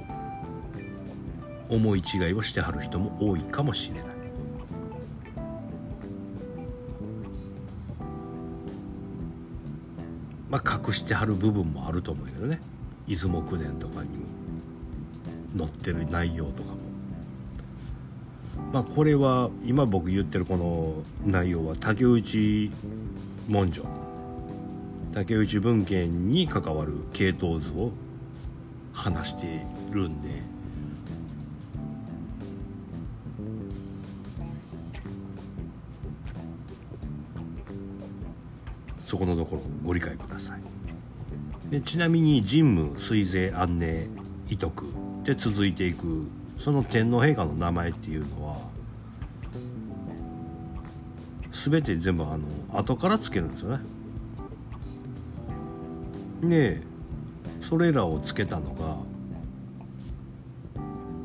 [1.68, 4.14] 思い違いをしてはる人も多いかもしれない。
[10.48, 12.60] まあ隠してはる部分もあると思うけどね。
[13.06, 14.24] 出雲九伝とかにも
[15.58, 16.83] 載ってる内容とかも。
[18.74, 22.72] まあこれは今僕言ってるこの内容は竹内
[23.46, 23.84] 文書。
[25.12, 27.92] 竹内文献に関わる系統図を
[28.92, 30.42] 話してるんで。
[39.06, 41.70] そこのところご理解ください。
[41.70, 44.08] でちなみに神武水税安寧
[44.48, 44.86] 遺徳
[45.22, 46.26] で続いていく
[46.58, 48.53] その天皇陛下の名前っていうのは
[51.70, 53.80] 全て全部あの後からつけるんですよね。
[56.42, 56.82] で
[57.58, 58.98] それらをつけたのが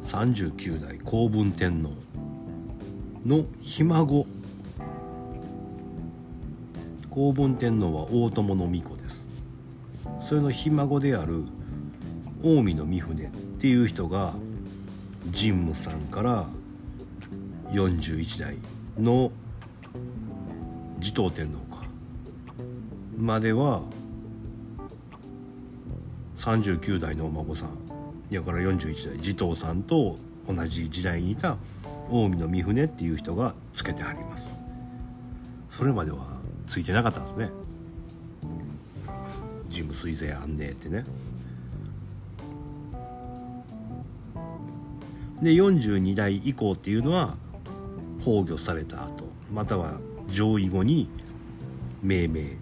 [0.02, 1.92] 39代光文天皇
[3.26, 4.26] のひ孫。
[7.10, 9.28] 光文天皇は大友の巫女です。
[10.22, 11.44] それのひ孫である
[12.42, 13.28] 近江の三船っ
[13.60, 14.34] ていう人が
[15.38, 16.48] 神武さんから
[17.72, 18.56] 41代
[18.98, 19.34] の
[21.00, 21.84] 持統天皇か。
[23.18, 23.82] までは
[26.36, 27.78] 39代のお孫さん
[28.30, 31.58] やから41代持統さんと同じ時代にいた
[32.10, 34.58] 近江の三船っていう人がつけてあります。
[35.70, 36.26] それまでは
[36.66, 37.50] ついてなかったんですね。
[39.70, 41.06] 神武水税安寧ってね。
[45.42, 47.38] で42代以降っていうのは
[48.18, 49.94] 崩御された後または
[50.32, 51.10] 上位後に
[52.02, 52.58] 命名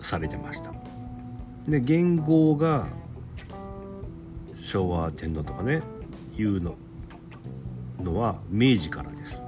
[0.00, 0.72] されてました。
[1.66, 2.86] で元号が
[4.58, 5.82] 昭和天皇とかね
[6.36, 6.76] いうの
[8.00, 9.44] のは明治からです。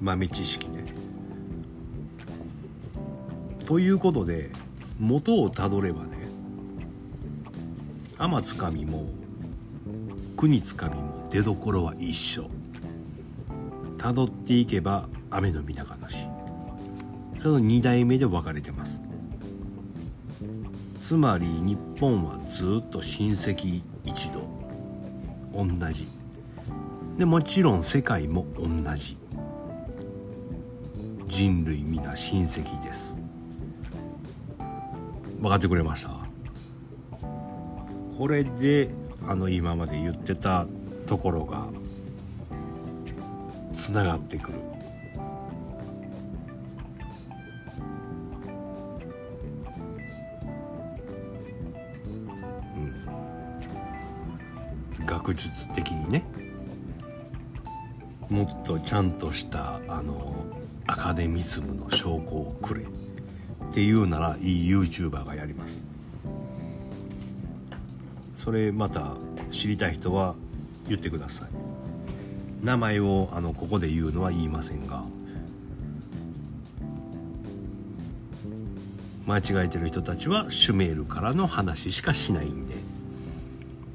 [0.00, 0.92] 豆知識ね。
[3.66, 4.50] ということで
[4.98, 6.18] 元をたどればね
[8.18, 9.06] 天津神も
[10.36, 12.50] 国津神も出どころは一緒。
[13.96, 16.28] たどっていけば雨の見中主
[17.38, 19.00] その2代目で分かれてます。
[21.00, 24.42] つまり日本はずっと親戚一同。
[25.54, 26.06] 同じ。
[27.16, 29.16] でもちろん世界も同じ。
[31.26, 33.18] 人類皆親戚です。
[35.40, 36.10] 分かってくれました？
[38.18, 38.90] これで
[39.26, 40.66] あの今まで言ってた
[41.12, 41.66] ところが
[43.74, 44.58] つながってくる。
[55.04, 56.24] 学術的にね。
[58.30, 60.46] もっとちゃんとしたあの
[60.86, 62.84] アカデミズムの証拠をくれ。
[62.84, 62.86] っ
[63.74, 65.84] ていうならいい YouTuber がやります。
[68.34, 69.12] それまた
[69.50, 70.36] 知りたい人は
[70.88, 71.48] 言ってください。
[72.64, 75.02] 名前をあのここで言うのは言いませんが
[79.26, 82.74] 間違えてる人たちはシュメールからの話しかしないんで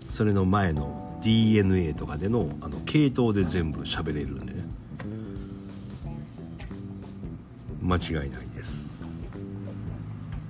[0.09, 4.63] それの前の DNA とかでのあの系統で全部喋れるんでね
[7.81, 8.91] 間違いないです。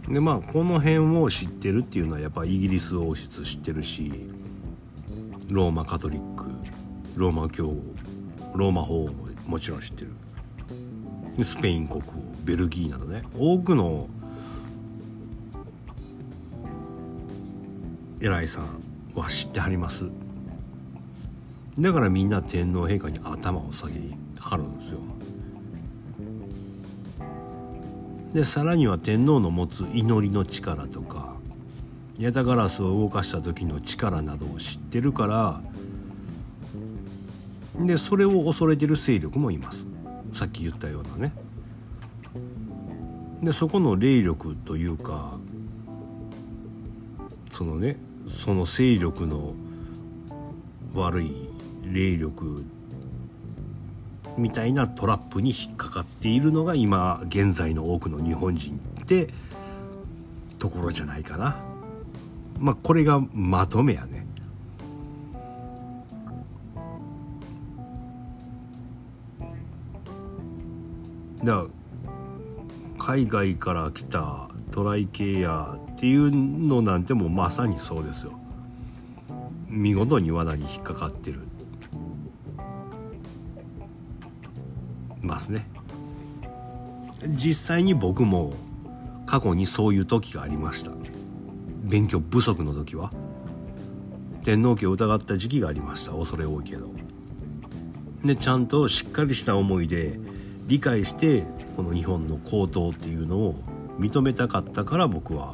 [0.07, 4.11] でまあこの辺を知ってるっていうのはやっぱイギリス王室知ってるし
[5.49, 6.45] ローマカトリック
[7.15, 7.73] ローマ教
[8.53, 10.11] ローマ法王ももちろん知ってる。
[11.41, 12.03] スペイン国王
[12.43, 13.23] ベルギーなどね。
[13.37, 14.09] 多くの
[18.19, 18.83] 偉いさん
[19.15, 20.05] は知ってはります。
[21.79, 23.93] だからみんな天皇陛下に頭を下げ
[24.39, 24.99] はるんですよ。
[28.33, 31.36] でさらには天皇の持つ祈りの力とか
[32.19, 35.61] ヤタガラスを動かした時の力などを知ってるから
[37.85, 39.85] でそれを恐れてる勢力もいます
[40.33, 41.33] さっき言ったようなね
[43.43, 45.37] でそこの霊力というか
[47.51, 47.97] そのね
[48.27, 49.53] その勢力の
[50.95, 51.49] 悪い
[51.83, 52.65] 霊力
[54.37, 59.29] みたいなトラップに引っかかっているのが今現在の多くの日本人って
[60.57, 61.76] ところじゃないかな。
[62.59, 64.25] まあこれがまとめやね。
[71.43, 71.65] だ
[72.97, 78.37] 海外から来たトライケアっていうのなんてもまさにそうですよ。
[79.69, 81.41] 見事に罠に引っかかってる
[85.21, 85.67] ますね
[87.27, 88.53] 実際に僕も
[89.25, 90.91] 過去にそういう時がありました
[91.87, 93.11] 勉強不足の時は？
[94.43, 96.11] 天皇家を疑った時期がありました。
[96.11, 96.91] 恐れ多いけど。
[98.25, 100.19] でちゃんとしっかりした思いで
[100.65, 101.43] 理解して
[101.77, 103.55] この日本の高等っていうのを
[103.99, 105.53] 認めたかったから僕は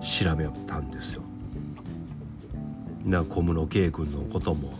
[0.00, 1.22] 調べたんですよ。
[3.04, 4.72] な小室圭君のことも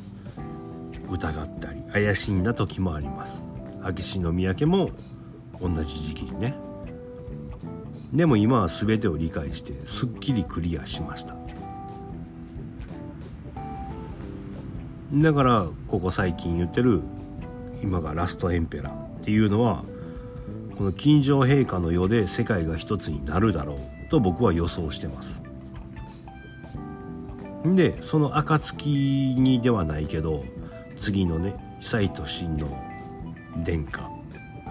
[1.09, 3.45] 疑ったり怪しんだ時もあります。
[3.83, 4.91] 秋篠宮家も
[5.61, 6.66] 同じ時期にね。
[8.17, 11.37] でも今は全てを理解してすっきりクリアしました。
[15.13, 17.03] だからここ最近言ってる
[17.83, 19.85] 今がラストエンペラーっていうのは
[20.77, 25.45] この金城陛下の世で世界が一つになるだろうと僕は予想してます。
[27.67, 30.43] でその暁にではないけど
[30.97, 32.67] 次のね久井都心の
[33.59, 34.11] 殿下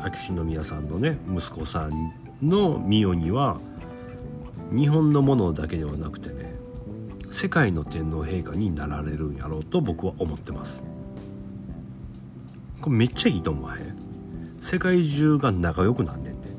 [0.01, 3.59] 秋篠宮さんのね息子さんの御代には
[4.71, 6.55] 日本のものだけではなくてね
[7.29, 10.83] 世界の天皇陛下になられるんやろうと僕は思ってます。
[12.81, 14.57] これめっちゃいいと思わへん？
[14.61, 16.49] 世界中が仲良くなんねんで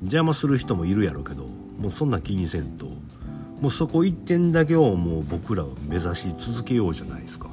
[0.00, 2.86] 邪魔する人もいるやろうけどもうそんな気にせんと。
[3.60, 7.48] もうそこ一点だけをもう僕らは目指し続けようじゃないですか。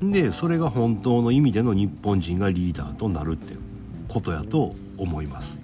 [0.00, 3.54] でそれが本当の意味での日本人がリーダーとなるって
[4.08, 5.60] ことやと思います。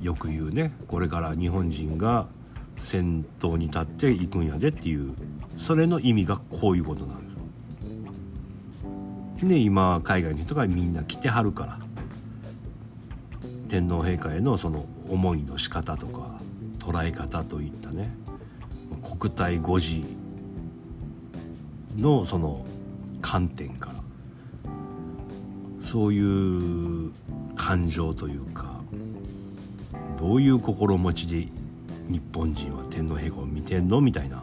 [0.00, 2.26] よく言うねこれから日本人が
[2.76, 5.14] 先頭に立っていくんやでっていう
[5.56, 7.40] それの意味がこういうことなんですよ。
[9.42, 11.78] で今海外の人がみんな来てはるから
[13.68, 16.40] 天皇陛下へのその思いの仕方とか
[16.78, 18.10] 捉え方といったね
[19.18, 20.04] 国体誤字
[21.96, 22.64] のその
[23.20, 23.98] 観点から。
[25.80, 27.12] そういう
[27.56, 28.82] 感情というか
[30.18, 31.48] どういう心持ちで
[32.08, 34.42] 日本人は天皇陛下を見てんのみたいな。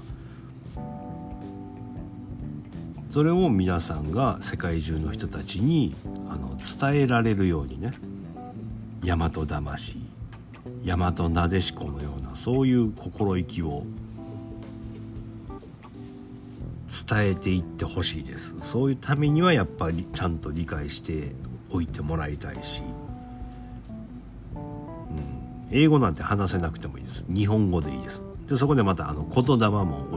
[3.16, 5.96] それを皆さんが世界中の人たちに
[6.30, 7.94] あの伝えられるようにね
[9.02, 10.00] 大和魂
[10.84, 13.84] 大和なでしこのようなそういう心意気を
[16.88, 18.56] 伝えていってほしいです。
[18.60, 21.34] そういうためにはやっぱりちゃんと理解して
[21.70, 22.84] おいてもらいたいし、
[24.56, 27.26] うん、英語なんて話せなくてもいいです。
[27.28, 28.24] 日本語でいいです。
[28.48, 30.08] でそこでまたあの言霊も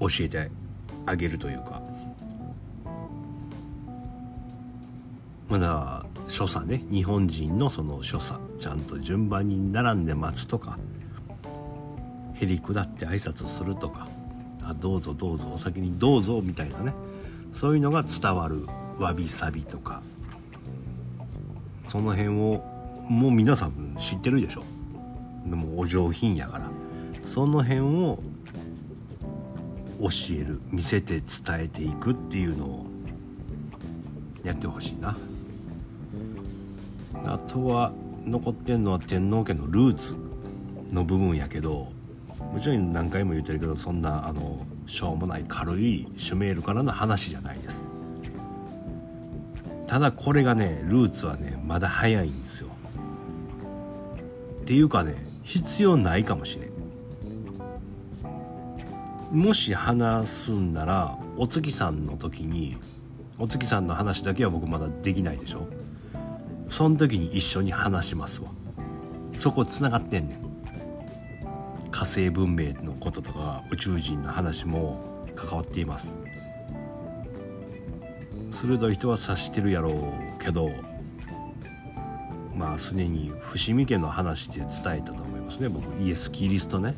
[0.00, 0.50] 教えて
[1.06, 1.82] あげるというか。
[5.48, 6.82] まだ所作ね。
[6.90, 8.40] 日本人のその所作。
[8.58, 10.78] ちゃんと順番に並んで待つとか。
[12.34, 14.08] へり下って挨拶するとか。
[14.64, 16.94] あどうぞどうぞお先にどうぞみたいなね。
[17.52, 18.66] そういうのが伝わる
[18.98, 20.02] わびさびとか。
[21.86, 22.64] その辺を
[23.08, 24.64] もう皆さん知ってるでしょ。
[25.46, 26.70] でもお上品やから。
[27.26, 28.18] その辺を
[30.00, 31.24] 教える見せて伝
[31.60, 32.86] えていくっていうのを
[34.42, 35.16] やってほしいな。
[37.26, 37.92] あとは
[38.26, 40.14] 残ってんのは天皇家のルーツ
[40.90, 41.88] の部分やけど
[42.54, 47.84] もちろん何回も言ってるけどそんなあのしょうもない軽いシュメールからの話じゃないです。
[49.88, 52.68] ただこれがねルーツはねまだ早いんですよ。
[54.62, 56.70] っていうかね必要ないかもしれん。
[59.36, 62.76] もし話すんならお月さんの時に
[63.36, 65.66] お月さんの話だけは僕まだできないでしょ。
[66.68, 68.48] その時に一緒に話しますわ。
[69.34, 70.43] そこつながってんねん。
[71.94, 74.98] 火星文明のこととか宇宙人の話も
[75.36, 76.18] 関わっています。
[78.50, 80.72] 鋭い人は察してるやろうけど
[82.52, 85.68] まあすでに伏見家の話で伝えたと思いますね。
[85.68, 86.96] 僕イエス・キリストね。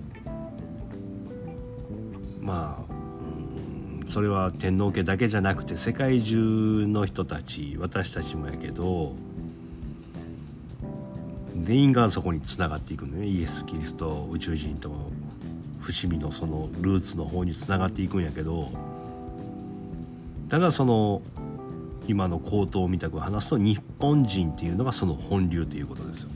[2.41, 9.15] まあそれは天皇家だけじゃなくて世界中の人たち私たちもやけど
[11.67, 13.27] 全員がそこにつながっていくのね。
[13.27, 15.11] イエス・キリスト宇宙人と
[15.81, 18.71] 伏見のそのルーツの方につながっていくんやけど。
[20.49, 21.23] ただその
[22.07, 26.31] 今の口頭みたく話すと日本人っていうのがその本流ということですよ。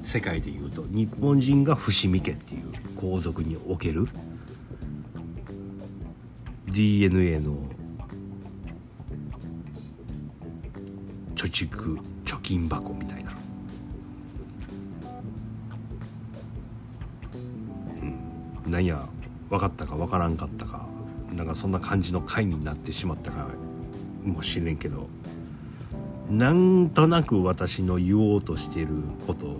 [0.00, 0.86] 世界でいうと。
[0.88, 4.08] 日本人が伏見家っていう皇族における。
[6.68, 7.58] DNA の。
[11.34, 13.25] 貯蓄貯金箱みたいな、
[18.66, 19.06] なんや
[19.48, 20.86] 分かったか分からんかったか
[21.34, 23.48] なんかそんな感じの回になってしまったか
[24.24, 25.08] もしれんけど
[26.30, 28.88] なんとなく私の言おうとしてる
[29.26, 29.56] こと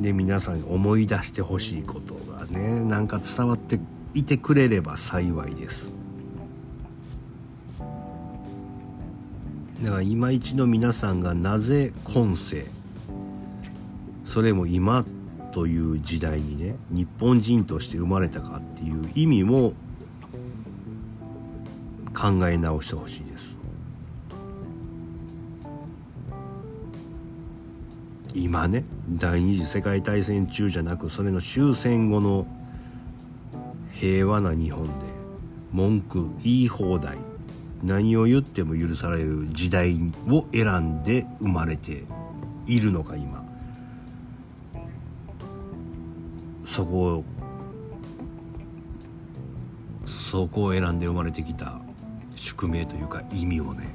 [0.00, 3.78] で皆さん思い出してほしいことがねなんか伝わって
[4.14, 5.92] いてくれれば幸いです。
[9.82, 12.66] だから今一度皆さんがなぜ今世
[14.24, 15.04] それも今
[15.56, 19.72] という時代にね日本人として生まれたかっていう意味も
[22.14, 23.58] 考え直してほしいです。
[28.34, 32.46] 今ね第二次世界大戦中じゃなくそれの終戦後の
[33.92, 34.90] 平和な日本で
[35.72, 37.16] 文句言い放題
[37.82, 39.98] 何を言っても許される時代
[40.28, 42.04] を選んで生まれて
[42.66, 43.45] いるのか今。
[46.66, 47.24] そこを
[50.04, 51.80] そこを選んで生まれてきた
[52.34, 53.94] 宿命というか意味をね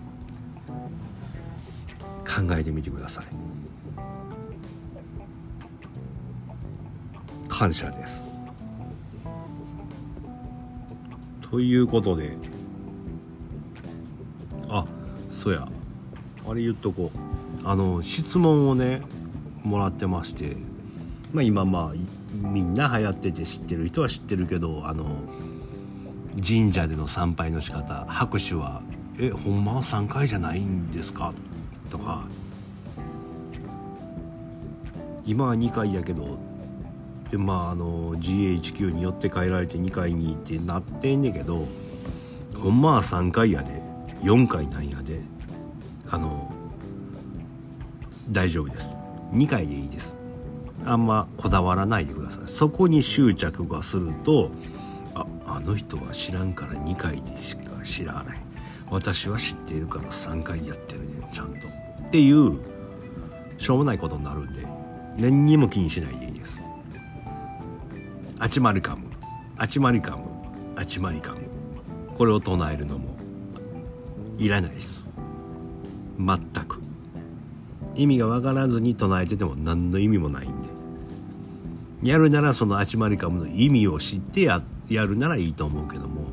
[2.26, 3.26] 考えてみてください。
[7.50, 8.26] 感謝です。
[11.52, 12.32] ということで
[14.70, 14.86] あ
[15.30, 15.68] そうや。
[16.50, 17.68] あれ言っとこう。
[17.68, 19.02] あの質問をね
[19.62, 20.56] もらってまして。
[21.34, 25.06] まあ今まあみんな流行ってて知ってる人は知ってるけどあの
[26.46, 28.82] 神社での参拝の仕方拍手は
[29.20, 31.34] 「えほんまは3回じゃないんですか?」
[31.90, 32.24] とか
[35.26, 36.40] 「今は2回やけど」
[37.30, 41.66] でまああの GHQ によって帰られて2回にってなってんねんけど
[42.58, 43.82] ほんまは3回やで
[44.22, 45.22] 4回なんやで
[46.10, 46.52] あの
[48.30, 48.96] 大丈夫です
[49.34, 50.21] 2回でいいです
[50.86, 52.48] あんまこだわらないでください。
[52.48, 54.52] そこに執着がすると
[55.16, 58.42] ああの人は知らんから2回でしか知らない。
[58.90, 61.68] 私は知っているから3回やってるねちゃんと。
[61.68, 62.60] っていう
[63.58, 64.66] しょうもないことになるんで
[65.18, 66.62] 何にも気にしないでいいです。
[68.40, 69.08] あちまりかむ。
[69.58, 70.26] あちまりかむ。
[70.76, 71.42] あちまりかむ。
[72.18, 73.16] これを唱えるのも
[74.38, 75.08] いらないです。
[76.18, 76.82] 全く。
[77.96, 80.61] 意味が分からずに唱えてても何の意味もないんで。
[82.04, 86.26] やるならそのあちまりかむの意味を知ってややるならいいと思うけども。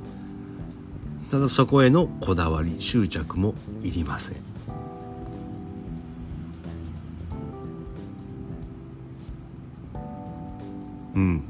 [1.30, 4.36] ただそこへのこだわり執着もいりません。
[11.14, 11.42] うん。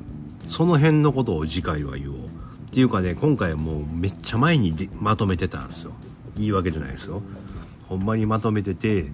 [0.49, 2.17] その辺のことを次回は言おう。
[2.17, 5.93] っていうかね今回はもうめっちゃ前にでまとめてたんですよ。
[6.37, 7.23] 言い訳じゃないですよ。
[7.89, 9.07] ほんまにまとめてて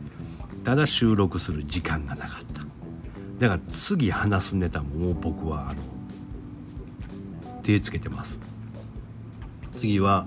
[0.65, 2.54] ただ収録する時間がなかった。
[3.39, 5.83] だから次話すネタも僕はあの
[7.63, 8.41] 手つけてます。
[9.77, 10.27] 次は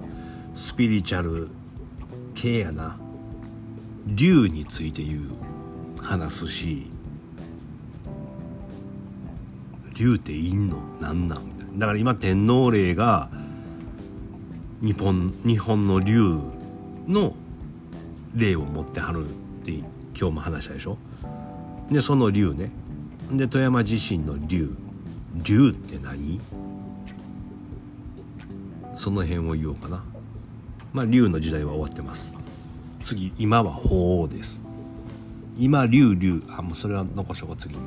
[0.53, 1.47] スピリチュアル
[2.33, 2.97] 系やな。
[4.07, 6.89] 竜について言う話すし
[9.95, 10.77] 竜っていんの？
[11.01, 11.45] なんなん？
[11.45, 11.79] みたいな。
[11.79, 13.29] だから今天皇霊が
[14.81, 16.39] 日本日本の竜
[17.07, 17.33] の
[18.35, 19.29] 霊を持ってはるっ
[19.65, 20.97] て今日も話したでしょ？
[21.89, 22.71] でその竜ね
[23.31, 24.75] で富山地震の竜。
[25.43, 26.39] 竜って何？
[28.95, 30.03] その辺を言おうかな。
[30.93, 32.33] まあ竜の時代は終わってます。
[33.01, 34.63] 次今は鳳凰です。
[35.57, 36.41] 今竜竜。
[36.49, 37.83] あもうそれは残しとこう次に。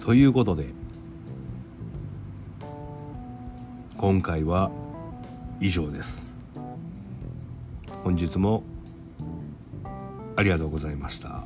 [0.00, 0.68] ということで
[3.96, 4.70] 今回は
[5.60, 6.32] 以上です。
[8.04, 8.62] 本日も
[10.36, 11.42] ありがとうございました。